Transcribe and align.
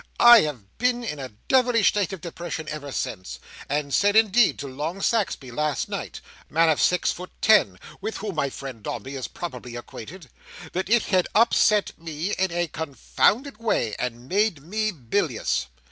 I 0.19 0.39
have 0.41 0.79
been 0.79 1.03
in 1.03 1.19
a 1.19 1.29
devilish 1.29 1.89
state 1.89 2.11
of 2.11 2.21
depression 2.21 2.67
ever 2.69 2.91
since; 2.91 3.37
and 3.69 3.93
said 3.93 4.15
indeed 4.15 4.57
to 4.57 4.67
Long 4.67 4.99
Saxby 4.99 5.51
last 5.51 5.89
night—man 5.89 6.69
of 6.69 6.81
six 6.81 7.11
foot 7.11 7.29
ten, 7.39 7.77
with 8.01 8.17
whom 8.17 8.33
my 8.33 8.49
friend 8.49 8.81
Dombey 8.81 9.15
is 9.15 9.27
probably 9.27 9.75
acquainted—that 9.75 10.89
it 10.89 11.03
had 11.03 11.27
upset 11.35 11.91
me 11.99 12.31
in 12.31 12.51
a 12.51 12.67
confounded 12.67 13.57
way, 13.59 13.93
and 13.99 14.27
made 14.27 14.63
me 14.63 14.89
bilious. 14.89 15.67